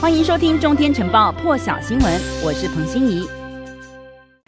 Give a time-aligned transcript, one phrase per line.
[0.00, 3.28] 欢迎收听《中天晨报》破晓新闻，我是彭欣怡。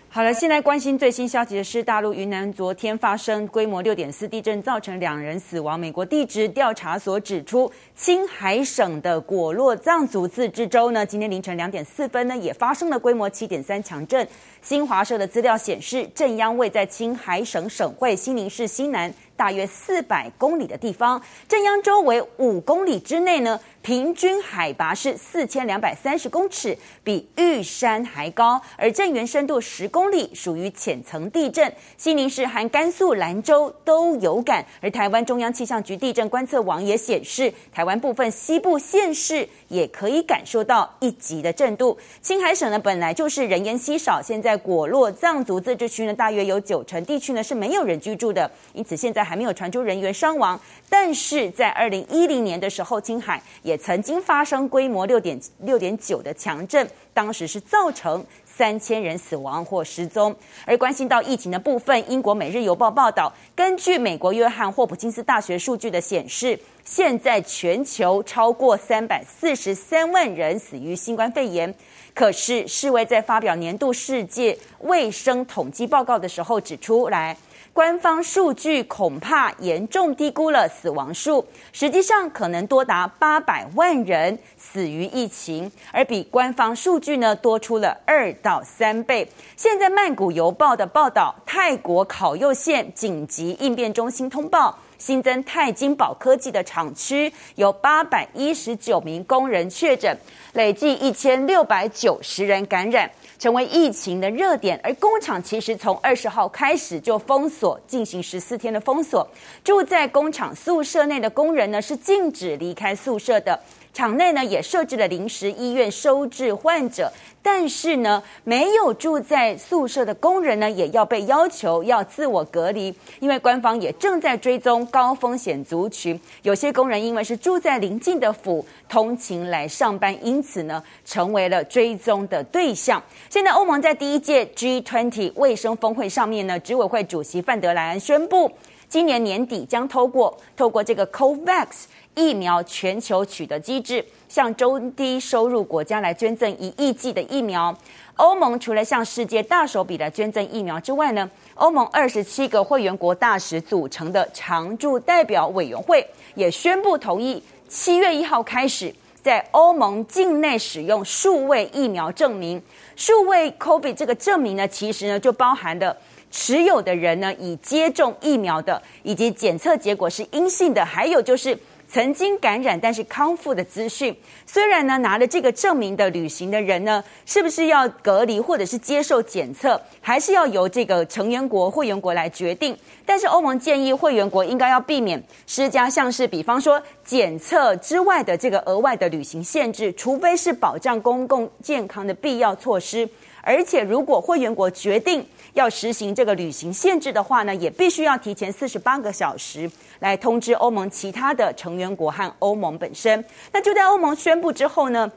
[0.08, 5.78] 好了，现在关心最新消息的是，大陆云南昨天发生规模六点四地震，造成两人死亡。
[5.78, 14.26] 美国地质调查所指出，青海省的果洛藏族自治州呢，今天凌晨两点四分呢，也发生了规模七点三强震。
[14.62, 31.72] 新华社的资料显示，震央位在青海省省会西宁市西南大约四百公里的地方，震央周围五公里之内呢，平均海拔是四千两百三十公尺，比玉山还高，而震源深度十公里，属于浅层地震。
[31.96, 41.96] 西宁市和甘肃兰州都有感，而台湾中央气象局地震观测网也显示，台湾部分西部县市也可以感受到一级的震度。
[42.20, 50.60] 青海省呢，本来就是人烟稀少，现在果洛藏族自治区呢，大约有九成地区呢是没有人居住的，因此现在还没有传出人员伤亡。
[50.90, 56.84] 但是在二零一零年的时候，青海也曾经发生规模六点六点九的强震，
[57.14, 60.34] 当时是造成三千人死亡或失踪。
[60.66, 71.72] 而关心到疫情的部分，英国《每日邮报》报道，根据美国约翰霍普金斯大学数据的显示，现在全球超过三百四十三万人死于新冠肺炎。
[72.12, 77.36] 可是世卫在发表年度世界卫生统计报告的时候指出来。
[77.72, 89.26] 官方数据恐怕严重低估了死亡数，实际上可能多达八百万人死于疫情，而比官方数据呢多出了二到三倍。
[89.56, 100.14] 现在曼谷邮报的报道，泰国考右县紧急应变中心通报，新增泰金宝科技的厂区有八百一十九名工人确诊，
[100.54, 103.08] 累计一千六百九十人感染。
[103.40, 109.26] 成为疫情的热点，而工厂其实从二十号开始就封锁，进行十四天的封锁。
[109.64, 113.58] 住在工厂宿舍内的工人呢，是禁止离开宿舍的。
[113.92, 126.18] 厂内呢也设置了临时医院收治患者，但是呢，没有住在宿舍的工人呢，也要被要求要自我隔离，因为官方也正在追踪高风险族群。
[126.42, 133.02] 有些工人因为是住在邻近的府，通勤来上班，因此呢，成为了追踪的对象。
[133.28, 138.50] 现在欧盟在第一届 G20 卫生峰会上面呢，执委会主席范德莱恩宣布，
[138.88, 141.66] 今年年底将透过透过这个 COVAX。
[142.14, 147.76] 疫苗全球取得机制，向中低收入国家来捐赠一亿剂的疫苗。
[148.16, 162.60] 欧盟除了向世界大手笔来捐赠疫苗之外呢，欧盟二十七个会员国大使组成的常驻代表委员会也宣布同意，七月一号开始在欧盟境内使用数位疫苗证明。
[162.96, 165.96] 数位 COVID 这个证明呢，其实呢就包含的
[166.30, 171.58] 持有的人呢已接种疫苗的，以及检测结果是阴性的，还有就是。
[171.92, 182.78] 曾经感染但是康复的资讯，虽然呢拿了这个证明的旅行的人呢，是不是要隔离或者是接受检测，还是要由这个成员国会员国来决定。
[183.04, 193.08] 但是欧盟建议会员国应该要避免施加像是比方说检测之外的这个额外的旅行限制，除非是保障公共健康的必要措施。
[193.42, 199.70] 而且如果会员国决定要实行这个旅行限制的话呢，也必须要提前四十八个小时。
[200.00, 203.22] 来通知欧盟其他的成员国和欧盟本身。
[203.52, 205.12] 那就在欧盟宣布之后呢，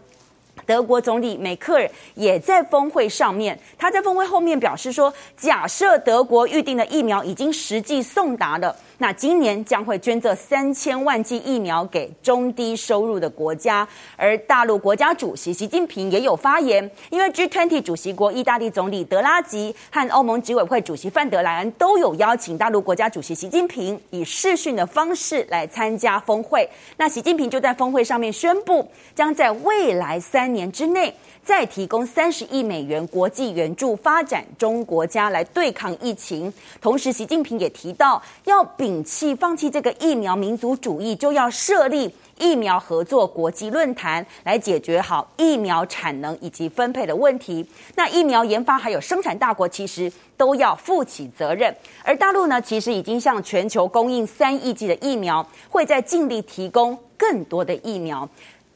[0.66, 8.76] 德国总理梅克尔也在峰会上面，他在峰会后面表示说，假设德国预定的疫苗已经实际送达了。
[9.00, 26.70] 那今年将会捐赠三千万剂疫苗给中低收入的国家，而大陆国家主席习近平也有发言，因为 G20 主席国意大利总理德拉吉和欧盟执委会主席范德莱恩都有邀请大陆国家主席习近平以视讯的方式来参加峰会。
[26.98, 31.14] 那习近平就在峰会上面宣布，将在未来三年之内。
[31.44, 47.66] 再提供三十亿美元国际援助发展中国家来对抗疫情，同时习近平也提到，要摒弃放弃这个疫苗民族主义，就要设立疫苗合作国际论坛来解决好疫苗产能以及分配的问题。
[47.96, 58.28] 那疫苗研发还有生产大国其实都要负起责任，而大陆呢，其实已经向全球供应三亿剂的疫苗，会在尽力提供更多的疫苗。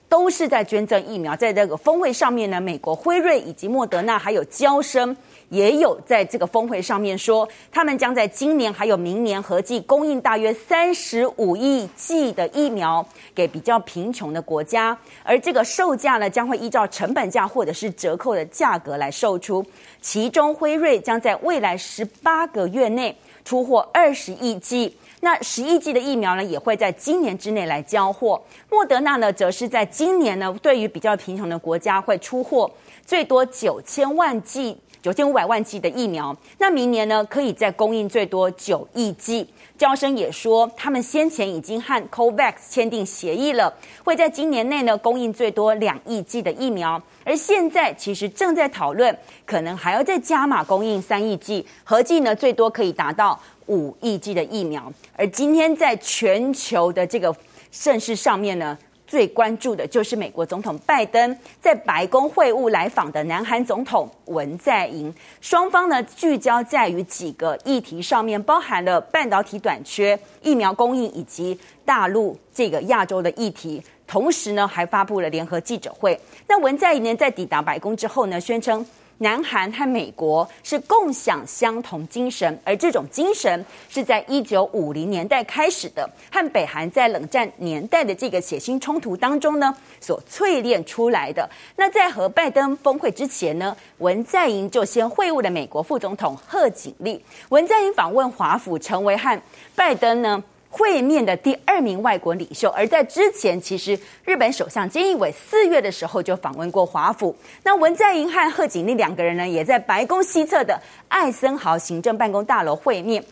[0.10, 5.16] 都是在捐赠疫苗，在这个峰会上面呢，美国辉瑞以及莫德纳还有娇生
[5.50, 13.06] 也有在这个峰会上面说，他们将在今年还有明年合计供应大约三十五亿剂的疫苗
[13.36, 19.66] 给比较贫穷的国家，而这个售价呢，将会依照成本价或者是折扣的价格来售出，
[20.02, 23.16] 其中辉瑞将在未来十八个月内。
[23.48, 24.98] 出货二十亿剂。
[25.22, 28.42] 那十亿剂的疫苗呢，也会在今年之内来交货。
[28.70, 32.70] 莫德纳呢，则是在今年呢，对于比较贫穷的国家会出货
[33.06, 36.36] 最多九千万剂、九千五百万剂的疫苗。
[36.58, 39.48] 那明年呢，可以再供应最多九亿剂。
[39.78, 43.74] 娇生也说，他们先前已经和 COVAX 签订协议了，
[44.04, 47.02] 会在今年内呢供应最多两亿剂的疫苗。
[47.24, 49.16] 而现在其实正在讨论，
[49.46, 53.40] 可能还要再加码供应三亿剂，合计呢最多可以达到。
[53.70, 57.36] 五亿剂的疫苗，而今天在全球的这个
[57.70, 65.12] 盛世上面呢，最关注的就是美国总统拜登在白宫会晤来访的南韩总统文在寅，
[65.42, 76.20] 双方呢聚焦在于几个议题上面，包含了半导体短缺、疫苗供应以及大陆这个亚洲的议题，同时呢还发布了联合记者会。
[76.48, 78.86] 那文在寅呢在抵达白宫之后呢，宣称。
[79.20, 91.50] 南韩和美国是共享相同精神，而这种精神是在一九五零年代开始的，和北韩在冷战年代的这个血腥冲突当中呢所淬炼出来的。
[91.76, 97.24] 那在和拜登峰会之前呢，文在寅就先会晤了美国副总统贺锦丽。
[97.50, 99.42] 文在寅访问华府，成为和
[99.76, 100.44] 拜登呢。
[100.70, 107.36] 会面的第二名外国领袖，而在之前，其实日本首相菅义伟四月的时候就访问过华府。
[107.64, 113.24] 那文在寅和贺锦丽两个人呢，也在白宫西侧的艾森豪行政办公大楼会面。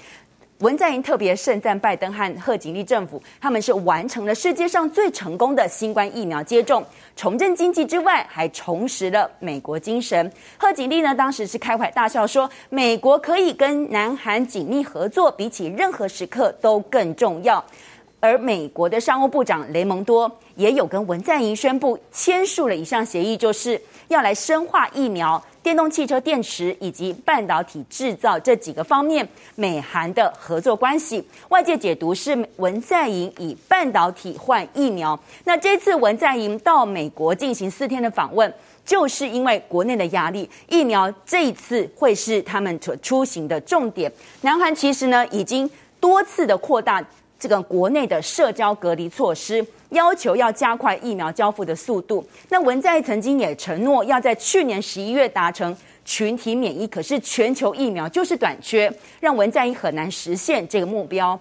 [0.60, 6.82] 文在寅特别盛赞拜登和贺锦丽政府，他们是完成了世界上最成功的新冠疫苗接种，
[7.14, 10.32] 重振经济之外，还重拾了美国精神。
[10.58, 17.64] 贺锦丽呢，当时是开怀大笑说：“美国可以跟南韩紧密合作，比起任何时刻都更重要。”
[18.22, 25.44] 而美国的商务部长雷蒙多也有跟文在寅宣布签署了一项协议，就是要来深化疫苗。
[25.66, 35.20] 电动汽车电池以及半导体制造这几个方面，美韩的合作关系，外界解读是文在寅以半导体换疫苗。
[35.44, 38.54] 那这次文在寅到美国进行四天的访问，
[38.86, 44.12] 就是因为国内的压力，疫苗这一次会是他们所出行的重点。
[44.42, 45.68] 南韩其实呢，已经
[46.00, 47.04] 多次的扩大
[47.40, 49.66] 这个国内的社交隔离措施。
[49.90, 52.26] 要求要加快疫苗交付的速度。
[52.50, 55.74] 那文在曾经也承诺要在去年十一月达成
[56.04, 58.92] 群体免疫，可是全球疫苗就是短缺，
[59.22, 61.40] 让文在寅很难实现这个目标。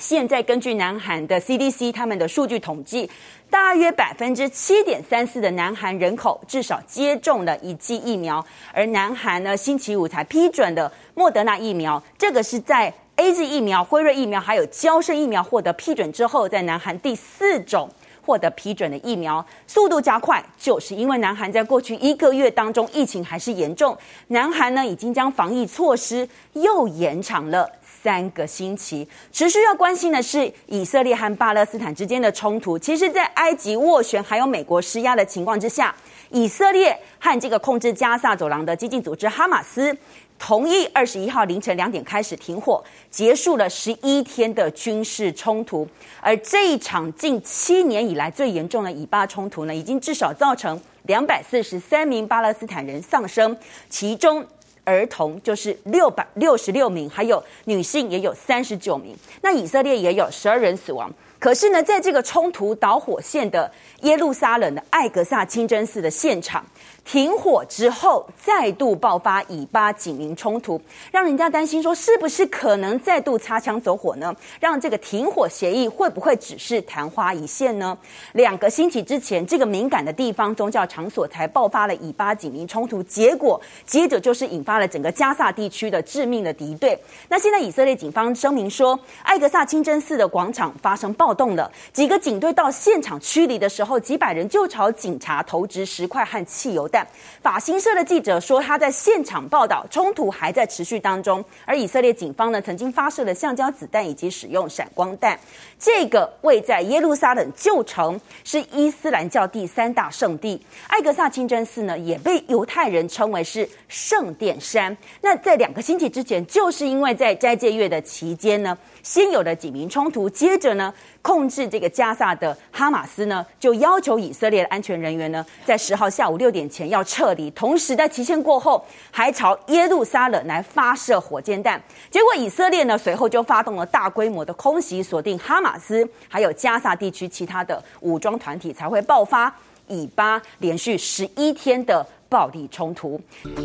[0.00, 3.08] 现在根据南韩的 CDC 他们的数据统计，
[3.48, 12.92] 大约百分之七点三四的南韩人口至少接种了一剂疫苗，而南韩呢，星期五才批准的莫德纳疫苗，这个是在。
[13.18, 17.90] AZ 疫苗、辉瑞疫苗还有交生疫苗获得批准之后，在南韩第四种
[18.24, 23.98] 获得批准的疫苗速度加快，就是因为南韩在过去一个月当中疫情还是严重，
[24.28, 27.68] 南韩呢已经将防疫措施又延长了
[28.02, 29.06] 三个星期。
[29.32, 35.94] 持续要关心的是以色列和巴勒斯坦之间的冲突，其实，在埃及斡旋还有美国施压的情况之下，
[36.30, 39.96] 以色列和这个控制加萨走廊的激进组织哈马斯。
[40.40, 42.80] 同意二十一号凌晨两点开始停火，
[43.10, 45.84] 结束了十一天的军事冲突。
[46.20, 53.56] 而这一场近七年以来最严重的以巴冲突呢，已经至少造成两百四十三名巴勒斯坦人丧生，
[53.90, 54.46] 其中
[54.88, 59.14] 儿童就是六百六十六名，还有女性也有三十九名。
[59.42, 61.12] 那以色列也有十二人死亡。
[61.38, 63.70] 可是呢，在这个冲突导火线的
[64.00, 66.64] 耶路撒冷的艾格萨清真寺的现场。
[67.04, 70.78] 停火之后，再度爆发以巴警民冲突，
[71.10, 74.34] 让人家担心说，是不是可能再度擦枪走火呢？
[74.60, 77.96] 让这个停火协议会不会只是昙花一现呢？
[78.32, 86.98] 两个星期之前，这个敏感的地方宗教场所才爆发了以巴警民冲突，结果接着就是引发了整个加萨地区的致命的敌对。
[87.30, 97.06] 那现在以色列警方声明说，艾格萨清真寺的广场发生爆暴动了，几个警队到现场驱离的时候，几百人就朝警察投掷石块和汽油弹。
[97.42, 105.38] 法新社的记者说，他在现场报道冲突还在持续当中，而以色列警方呢，曾经发射了橡胶子弹以及使用闪光弹。
[105.78, 110.58] 这个位在耶路撒冷旧城，是伊斯兰教第三大圣地。
[110.86, 114.96] 艾格萨清真寺呢，也被犹太人称为是圣殿山。
[115.20, 131.80] 那在两个星期之前，就是因为在斋戒月的期间呢，先有了警民冲突，接着呢，控制这个加萨的哈马斯呢，就要求以色列的安全人员呢，在十号下午六点前要撤离，同时在期限过后，还朝耶路撒冷来发射火箭弹。
[132.10, 139.54] 结果以色列呢，随后就发动了大规模的空袭，锁定哈马斯，还有加萨地区其他的武装团体才会爆发。
[139.90, 143.18] 以巴连续十一天的暴力冲突。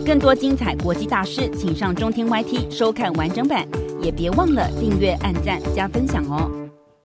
[0.05, 3.67] 更多精彩国际大事，请上中天 YT 收看完整版，
[4.01, 6.62] 也别忘了订阅、按赞、加分享哦。